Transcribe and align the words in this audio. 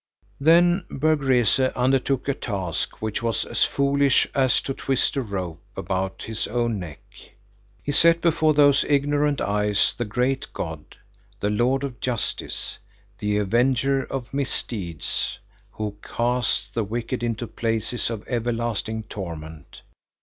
Then 0.39 0.85
Berg 0.89 1.21
Rese 1.21 1.59
undertook 1.75 2.27
a 2.27 2.33
task 2.33 3.03
which 3.03 3.21
was 3.21 3.45
as 3.45 3.65
foolish 3.65 4.27
as 4.33 4.59
to 4.61 4.73
twist 4.73 5.15
a 5.15 5.21
rope 5.21 5.61
about 5.77 6.23
his 6.23 6.47
own 6.47 6.79
neck. 6.79 7.03
He 7.83 7.91
set 7.91 8.19
before 8.19 8.55
those 8.55 8.83
ignorant 8.85 9.41
eyes 9.41 9.93
the 9.95 10.05
great 10.05 10.47
God, 10.53 10.97
the 11.39 11.51
Lord 11.51 11.83
of 11.83 11.99
justice, 11.99 12.79
the 13.19 13.37
Avenger 13.37 14.03
of 14.05 14.33
misdeeds, 14.33 15.37
who 15.69 15.95
casts 16.01 16.67
the 16.73 16.83
wicked 16.83 17.21
into 17.21 17.45
places 17.45 18.09
of 18.09 18.27
everlasting 18.27 19.03
torment. 19.03 19.83